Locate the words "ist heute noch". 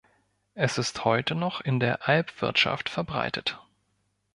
0.79-1.61